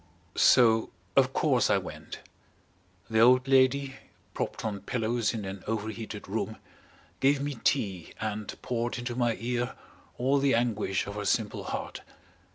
So 0.33 0.89
of 1.15 1.31
course 1.31 1.69
I 1.69 1.77
went. 1.77 2.21
The 3.07 3.19
old 3.19 3.47
lady, 3.47 3.97
propped 4.33 4.65
on 4.65 4.79
pillows 4.79 5.31
in 5.31 5.45
an 5.45 5.63
overheated 5.67 6.27
room, 6.27 6.57
gave 7.19 7.39
me 7.39 7.59
tea 7.63 8.11
and 8.19 8.59
poured 8.63 8.97
into 8.97 9.15
my 9.15 9.35
ear 9.39 9.75
all 10.17 10.39
the 10.39 10.55
anguish 10.55 11.05
of 11.05 11.13
her 11.13 11.25
simple 11.25 11.65
heart. 11.65 12.01